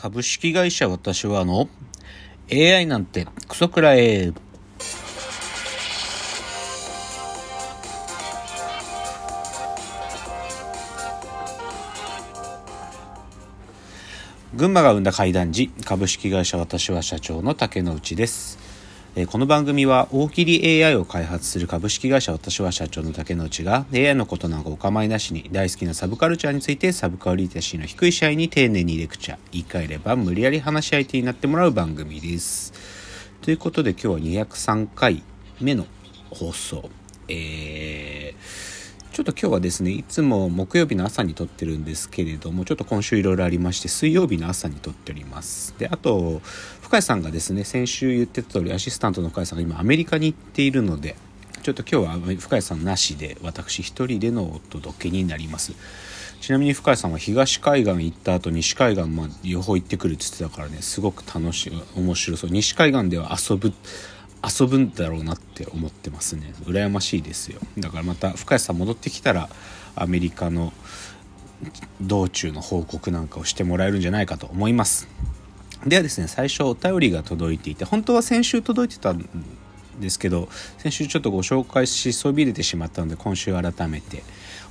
[0.00, 1.68] 株式会社私はあの
[2.52, 4.32] AI なんてクソくらえ
[14.54, 18.57] 群馬が生んだ怪談時株式会社私は社長の竹之内です。
[19.26, 29.38] この番組は大喜利 AI を開発する株式会社私は社長の竹之内が AI のことなんかお構いなしに大好きなサブカルチャーについてサブカルリテラシーの低い社員に丁寧にレクチャー。
[29.50, 32.72] 言い換えれば無理やり話し相手になってもらう番組です。
[33.42, 34.06] ということで今日
[34.38, 35.22] は203回
[35.60, 35.86] 目の
[36.30, 36.88] 放送。
[37.28, 38.67] えー
[39.18, 45.74] ちょっと今日はですねいつも木曜日の朝に撮ってるんですけれどもちょっと今週いろいろありまして水曜日の朝に撮っております。
[45.76, 46.40] であと
[46.82, 51.16] 深井さんがですね先週言ってた通りアシスタントの深井さんが今アメリカに行っているので
[51.64, 55.72] ちょっと今日は深井さんなしで私一人でのお届けになります。
[56.40, 62.50] ちなみに深井さんは東海岸行った後西海岸まあ両方行ってくるって言ってたからねすごく楽しい面白そう。
[62.50, 63.72] 西海岸では遊ぶ
[64.42, 66.52] 遊ぶんだろうなって思ってますね。
[66.64, 67.60] 羨ましいですよ。
[67.78, 69.48] だからまた深谷さん戻ってきたら
[69.96, 70.72] アメリカの
[72.00, 75.08] 道中の報告なんかをしてもらえるんじゃないかと思います。
[75.86, 79.28] ではですね最初お便りが届いていて本当は先週届いてたん
[80.00, 84.22] ですけど先週ちょっとご紹介しそびれてしまったので今週改めて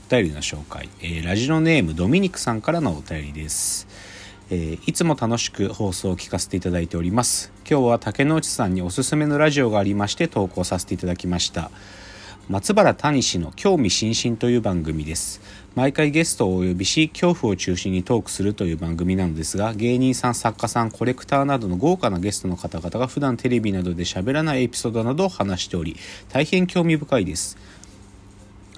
[0.10, 3.88] お便りの紹介、えー、ラジオネームドミニクさんからのお便りです。
[4.50, 7.52] えー、いつも楽しく放送を聞かせていただいております。
[7.70, 11.70] 今日は竹之内さんにおすすめのラジオがありまして投稿させていただきました。
[12.50, 15.42] 松原谷氏の興味津々という番組です。
[15.76, 25.98] 毎回ゲストをお呼びし恐怖を中心にトークするという番組なのですが芸人さん作家さんコレクターなどの豪華なゲストの方々が普段テレビなどで喋らないエピソードなどを話しており
[26.30, 27.58] 大変興味深いです。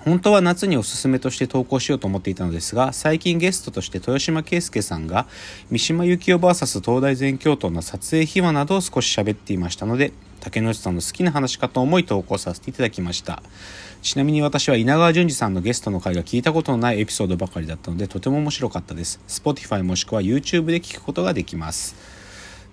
[0.05, 5.27] 本当は夏におすすめとして投稿しようと思っていたのですが最近ゲストとして豊島圭介さんが
[5.69, 13.43] 三島由紀夫 VS 東大全教頭の撮影秘話などを少し喋っていましたので竹野内さんの好きな話かと思い投稿させていただきました。
[14.01, 19.19] ちなみに私は稲川淳二さんのゲストの回が聞いたことのないエピソードばかりだったのでとても面白かったです。
[19.27, 21.95] Spotify もしくは YouTube で聞くことができます。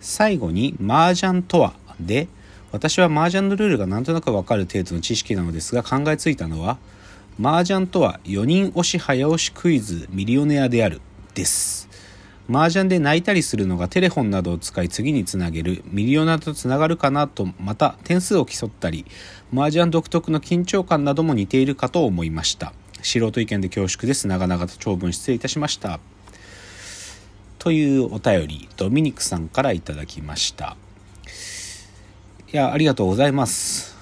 [0.01, 2.29] 最後に麻雀とはで
[2.71, 6.79] 私は麻雀のルールがなんとなくわかる程度の知識なのですが考えついたのは
[7.39, 11.03] 麻雀とは4人押し早押しクイズミリオネアである
[11.35, 11.87] です。
[12.49, 15.83] 麻雀で泣いたりするのがテレフォンなどを使い次につなげる。
[15.87, 19.05] ミリオネアとつながるかなとまた点数を競ったり。
[19.53, 22.73] 麻雀独特の緊張感なども似ているかと思いました。
[23.03, 24.27] 素人意見で恐縮です。
[24.27, 26.01] 長々と長文失礼いたしました。
[27.59, 30.79] というお便りドミニクさんからいただきました。
[32.51, 33.95] いやありがとうございます。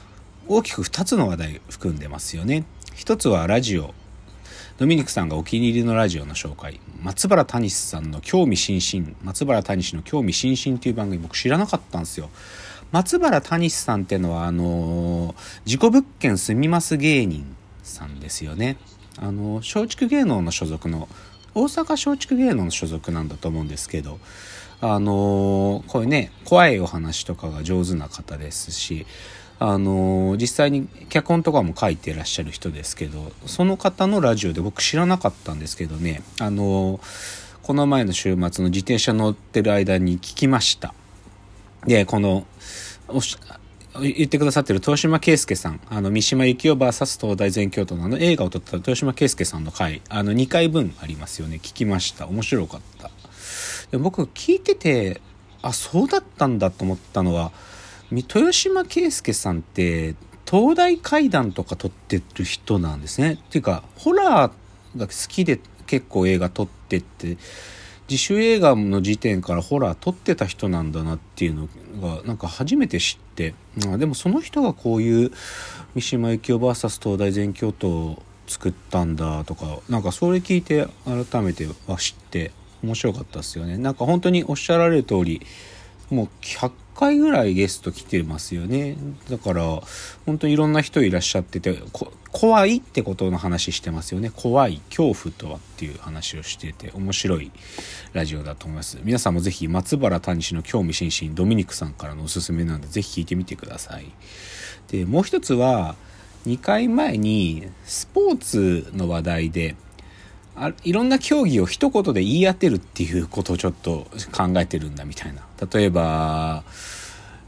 [0.47, 2.65] 大きく2つの話題含んでますよね。
[2.95, 3.93] 一つはラジオ。
[4.79, 6.79] ドミニクさんがお気に入りのラジオの紹介。
[7.03, 9.17] 松原谷さんの興味津々。
[9.25, 12.31] 松原谷氏の興味津々っていう番組僕知らなかったんですよ。
[12.93, 15.35] 松原谷さんっていうのはあの
[15.65, 18.77] 事故物件住みます芸人さんですよね。
[19.19, 21.09] あの松竹芸能の所属の
[21.53, 24.21] 大阪松竹芸能の所属なんだと思うんですけど。
[24.81, 29.07] あのこういうね怖いお話とかが上手な方ですし
[29.59, 37.01] あの実際に脚本とかも書いてらっしゃる人ですけどその方のラジオで僕知らなかったんですけどねあの
[37.63, 40.93] この前の週末の自転車乗ってる間に聞きました
[41.87, 42.47] でこの
[44.01, 51.57] 言ってくださってる豊島圭介さん、あの、三島由紀夫 VS 東大全教頭のあの映画を撮った豊島圭介さんの回、あの、2回分ありますよね。
[51.57, 52.27] 聞きました。
[52.27, 53.11] 面白かった。
[53.93, 55.21] で僕、聞いてて、
[55.63, 57.53] あ、そうだったんだと思ったのは、
[58.11, 60.15] 豊島圭介さんって
[60.49, 63.35] 東大怪談とか撮ってる人なんですね。
[63.35, 67.37] っていうかホラーが好きで結構映画撮ってって
[68.09, 71.69] 自主映画の時点からホラー撮ってた人なんだなっていうの
[72.01, 73.55] がなんか初めて知って、
[73.87, 75.33] あ、でもその人がこういう
[75.95, 83.79] 三島由紀夫 VS 東大全教頭を作ったんだとかなんかそれ聞いて改めては知って面白かったですよね。
[83.79, 85.41] なんか本当におっしゃられる通り
[86.11, 86.29] もう
[86.95, 88.97] 回ぐらいゲスト来てますよね。
[89.29, 89.83] だから、
[90.27, 91.79] 本当にいろんな人いらっしゃってて、
[92.33, 94.31] 怖いってことの話してますよね。
[94.35, 97.51] 怖い、恐怖とはっていう話をしてて、面白い
[98.13, 98.99] ラジオだと思います。
[99.03, 104.07] 皆さんもぜひ松原谷氏の興味津々、ドミニクさんからのおすすめなんで、ぜひ聞いてみてください。
[104.91, 105.97] で、もう一つは、
[106.47, 109.77] 2回前にスポーツの話題で、
[110.57, 115.43] あいろんな競技を一言で言い当てるっていうことをちょっと考えてるんだみたいな。
[115.73, 116.63] 例えば、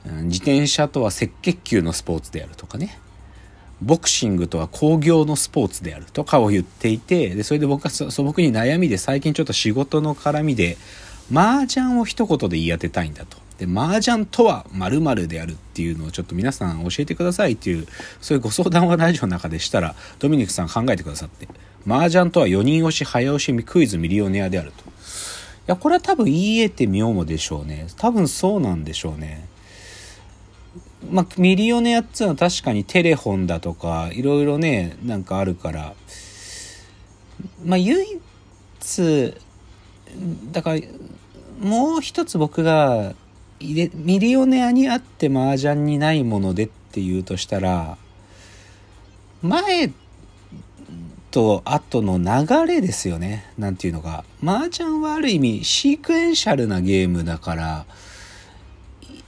[0.04, 2.98] 自転車とは赤血球のスポーツであるとかね。
[3.82, 10.78] ボクシングとは工業のスポーツであるとかを言っていて、で、それで僕は素朴に悩みで最近ちょっと仕事の絡みで、
[11.32, 13.45] 麻雀を一言で言い当てたいんだと。
[13.58, 17.86] で、麻雀とは〇〇であるっていうのをちょっと皆さん教えてくださいっていう、
[18.20, 21.48] そういうご相談はラジオの中でしたら、ドミニクさん考えてくださって、
[21.86, 24.84] 麻雀とは4人押し、早押しクイズミリオネアであると。
[24.84, 24.88] い
[25.66, 27.86] や、これは多分言い得て妙でしょうね。
[27.96, 29.48] 多分そうなんでしょうね。
[31.10, 35.94] まあ、ミリオネアっていうのは確かにテレフォンだとか、いろいろね、なんかあるから、
[37.64, 38.04] まあ、唯
[38.80, 39.34] 一、
[40.52, 40.80] だから、
[41.60, 43.14] もう一つ僕が
[43.60, 47.96] ミリオネアにあって麻雀にないものでっていうとしたら
[49.42, 49.90] 前
[51.30, 53.44] と後の流れですよね。
[53.58, 54.24] 何ていうのか。
[54.42, 57.86] 麻雀はある意味シークエンシャルなゲームだから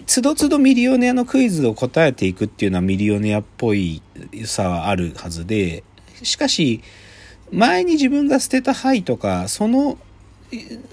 [0.06, 4.00] つどつどミリオネアのクイズを答えていくっていうのはミリオネアっぽい
[4.46, 5.84] さはあるはずで
[6.22, 6.82] しかし
[7.52, 9.98] 前に自分が捨てた牌とかその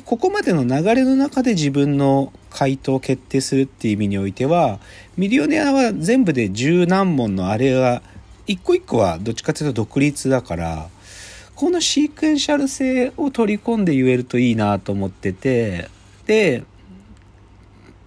[0.03, 4.79] ここまでの流れの中で自分の回答を決定するっていう意味においては
[5.17, 8.01] ミリオネアは全部で十何問のあれが
[8.47, 10.87] 一個一個はどっちかというと独立だから
[11.55, 15.89] このシークエンシャル性を取り込んで言えるといいなと思ってて
[16.25, 16.63] で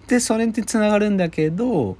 [0.07, 1.99] でそれにつながるんだけど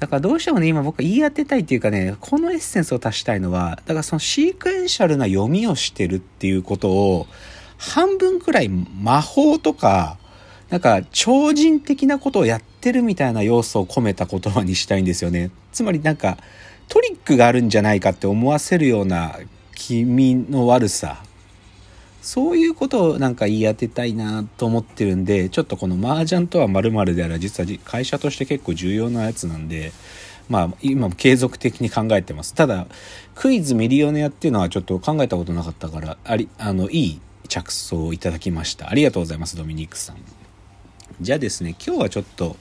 [0.00, 7.26] だからどうしてもね、今僕言い当てたいっていうかね、このエッセンスを足したいのは、だからそのシークエンシャルな読みをしてるっていうことを、
[7.78, 10.18] 半分くらい魔法とか、
[10.70, 15.50] なんか超人的なことをやってるみたいな要素を込めた言葉にしたいんですよね。
[15.72, 16.38] つまりなんか
[16.88, 19.38] トリックがあるんじゃないかって思わせるような
[19.74, 21.22] 君の悪さ。
[22.22, 29.92] そういうことをなんか言い当てたいなと思ってるんで、ちょっとこの麻雀とは〇〇であら実は会社として結構重要なやつなんで、
[30.48, 32.52] まあ今も継続的に考えてます。
[32.54, 32.88] ただ、
[33.36, 38.90] クイズミリオネアっていうのはちょっと考えたことなかったから、あり、あの、いい着想をいただきました。
[38.90, 40.16] ありがとうございます、ドミニクさん。
[41.18, 42.56] じゃあですね、今日はちょっと、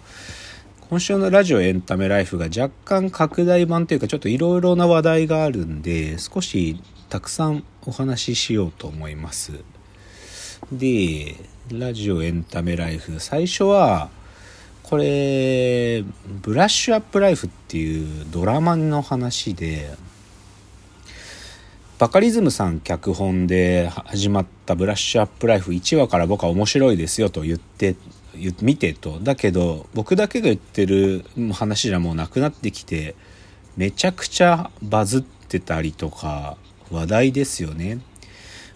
[0.89, 6.77] 今週のラジオエンタメライフが若干拡大版というか、ちょっといろいろな話題があるんで、少し
[7.09, 9.51] たくさんお話ししようと思います。
[10.71, 11.35] で、
[11.69, 14.09] ラジオエンタメライフ、最初は、
[14.83, 16.05] これ、
[16.41, 19.93] ブラッシュアップライフっていうドラマの話で、
[21.97, 27.95] バカリズムさん脚本で始まったブラッシュアップライフ1話から僕は面白いですよと言って
[28.61, 29.19] 見てと。
[29.21, 33.15] だけど僕だけが言ってる話じゃもうなくなってきて
[33.77, 36.57] めちゃくちゃバズってたりとか
[36.91, 37.99] 話題ですよね。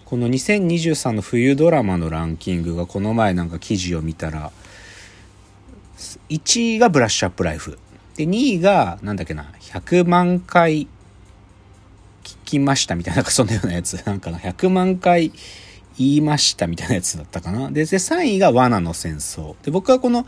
[0.05, 4.53] この2023の冬ドラマのランキングがこの前なんか記事を見たら
[6.29, 7.77] 1位がブラッシュアップライフ。
[8.15, 10.87] で2位がなんだっけな100万回
[12.49, 13.93] きましたみたいな、そんなようなやつ。
[14.05, 15.31] なんかな、100万回
[15.97, 17.69] 言いましたみたいなやつだったかな。
[17.69, 19.55] で、で3位が罠の戦争。
[19.63, 20.25] で、僕はこの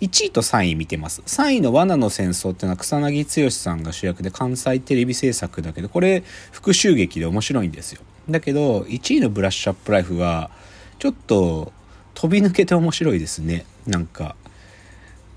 [0.00, 1.22] 1位と3位見てます。
[1.26, 8.00] 3位の罠の戦争っていうのは草薙剛さんが主役で関西テレビ制作だけど、これ復讐劇で面白いんですよ。
[8.28, 10.50] だけど、1位のブラッシュアップライフは、
[10.98, 11.72] ちょっと
[12.14, 13.64] 飛び抜けて面白いですね。
[13.86, 14.36] なんか。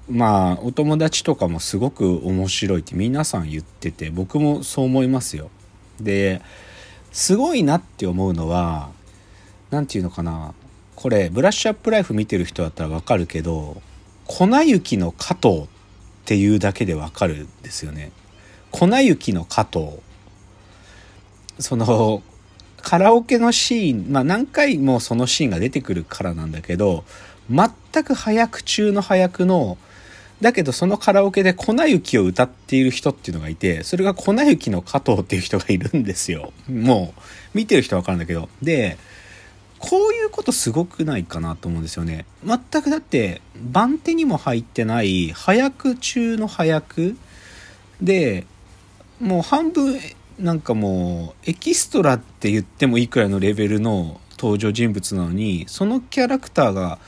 [0.08, 5.50] まあ、お友達とかもすごく面白いって皆さん言ってて、僕もそう思いますよ。
[6.00, 6.42] で
[7.12, 8.90] すごいなって思うのは
[9.72, 10.54] 何て言うのかな
[10.96, 13.82] これブラッシュアップライフ見てる人だったらわかるけど
[14.26, 15.68] 粉雪の加藤っ
[16.26, 18.12] ていうだけでわかるんですよね。
[18.72, 20.00] 粉雪の加藤
[21.60, 22.24] その
[22.82, 27.06] カラオケのシーンまあ何回もそのシーンが出てくるからなんだけど
[27.50, 27.70] 全
[28.04, 29.78] く早く中の早くの
[30.42, 36.52] だけどそのカラオケで粉雪を歌っている人っていうのがいて、それが粉雪の加藤っていう人がいるんですよ。
[36.70, 37.22] もう、
[37.54, 38.50] 見てる人はわかるんだけど。
[38.62, 38.98] で、
[39.80, 42.26] こういうことすごくないかなと思うんですよね。
[42.46, 47.16] 全くだって、番手にも入ってない、早く中の早く
[48.02, 48.46] で、
[49.20, 50.00] もう半分、
[50.40, 57.00] なんかもう、エキストラって言ってもいいくらいのレベルの登場人物なのに、そのキャラクターが、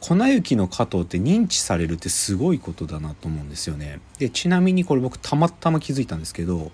[0.00, 4.00] 粉雪の加藤って認知されるってすごいことだなと思うんですよね。
[4.18, 6.70] でちなみにこれ僕たまたま気づいたんですけど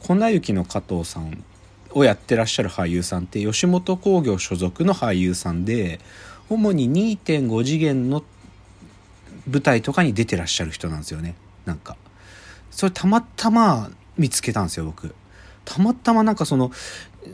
[0.00, 1.44] 粉雪の加藤さん
[1.90, 6.00] をやってらっしゃる俳優さんって吉本興業所属の俳優さんで
[6.48, 8.22] 主に2.5次元の
[9.50, 11.34] 舞台とかに出てらっしゃる人なんですよね。
[11.64, 11.96] なんか。
[12.70, 15.14] それたまたま見つけたんですよ僕。
[15.64, 16.70] たまたまなんかその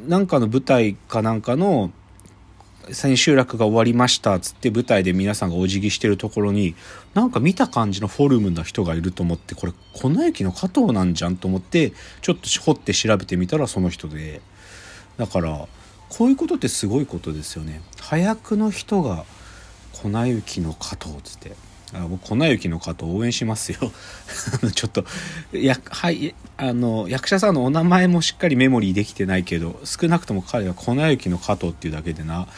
[0.06, 1.90] なんかの舞台かなんかの
[2.92, 6.74] 千秋楽が終わりましたっつって舞台で皆さんがお辞儀してるところに
[7.14, 11.92] なんか見た感じのフォルムな人がいると思ってこれ粉雪の加藤なんじゃんと思って
[12.22, 14.40] ちょっと掘って調べてみたらその人で。
[15.18, 15.66] だから
[16.08, 17.82] こういうことってすごいことですよね。
[18.00, 19.24] 早くの人が
[19.92, 21.67] 粉雪の加藤」つって。
[21.94, 23.78] あ僕粉雪の加藤応援しますよ。
[24.74, 25.04] ちょっと
[25.52, 32.48] やはいあの役者さんのお名前もしっかりメモリーできてないけど少なくとも彼は粉雪の加藤っていうだけでな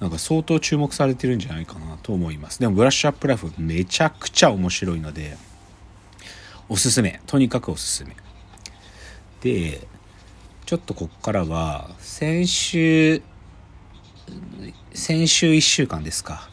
[0.00, 2.60] なんか相当注目されてるんじゃないかなと思います。
[2.60, 5.36] でもブラッシュアップライフめちゃくちゃ面白いので
[6.68, 7.20] おすすめ。
[7.26, 8.16] とにかくおすすめ。
[9.40, 9.86] で
[10.66, 13.22] ちょっとこっからは先週
[14.94, 16.48] 先週1週間ですか。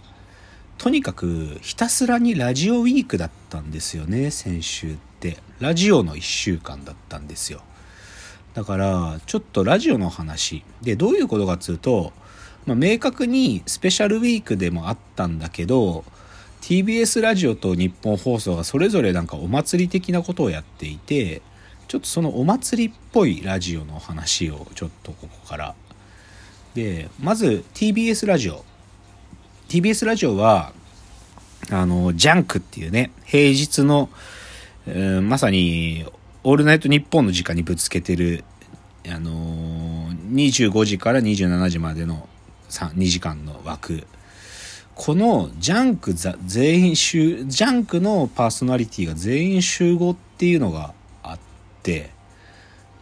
[0.81, 5.37] とにかくひたすらにラジオウィークだったんですよね先週って。
[5.59, 7.61] ラジオの1週間だったんですよ。
[8.55, 10.63] だからちょっとラジオの話。
[10.81, 12.13] でどういうことかっつうと、
[12.65, 16.03] まあ、明確にスペシャルウィークでもあったんだけど
[16.61, 21.43] TBS ラジオと日本放送がそれぞれなんかお祭り的なことをやっていて
[21.89, 25.75] ちょっとそのお祭りっぽいラジオの話をちょっとここから。
[26.73, 28.65] でまず TBS ラジオ。
[29.71, 30.73] TBS ラジオは
[31.71, 34.09] あのジャンクっていうね平日の、
[34.85, 36.05] えー、まさに
[36.43, 38.43] 「オールナイトニッポン」の時間にぶつけてる
[39.07, 42.27] あのー、25時から27時までの
[42.69, 44.05] 2時間の枠。
[44.93, 51.39] このジャンク全員集ジャンクのパーソナリティが全員集合っていうのがあっ
[51.81, 52.09] て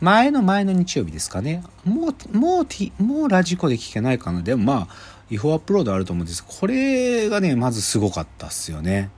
[0.01, 1.63] 前の前の日曜日ですかね。
[1.83, 4.43] もうもうもうラジコで聞けないかな。
[4.43, 6.25] でもまあ違法アップロードあると思う。
[6.25, 9.09] んですこれがねまずすごかったっすよね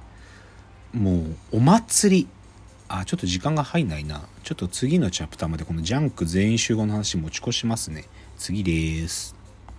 [0.93, 1.17] も
[1.51, 1.57] う。
[1.57, 2.27] お祭り
[2.89, 8.05] あちょっと時間が入んないなちょっと次のチャプターまでこのジャンク全員集合の話持ち越しますね
[8.37, 9.40] 次です